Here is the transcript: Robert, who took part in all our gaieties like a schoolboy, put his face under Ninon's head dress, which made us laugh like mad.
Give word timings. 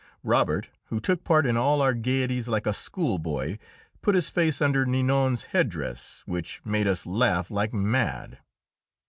Robert, 0.23 0.71
who 0.85 0.99
took 0.99 1.23
part 1.23 1.45
in 1.45 1.55
all 1.55 1.79
our 1.79 1.93
gaieties 1.93 2.49
like 2.49 2.65
a 2.65 2.73
schoolboy, 2.73 3.59
put 4.01 4.15
his 4.15 4.31
face 4.31 4.59
under 4.59 4.83
Ninon's 4.83 5.43
head 5.53 5.69
dress, 5.69 6.23
which 6.25 6.59
made 6.65 6.87
us 6.87 7.05
laugh 7.05 7.51
like 7.51 7.71
mad. 7.71 8.39